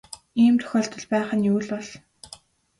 Ийм 0.43 0.55
тохиолдол 0.61 1.05
байх 1.11 1.29
нь 1.35 1.47
юу 1.51 1.57
л 1.63 1.67
бол. 1.71 1.87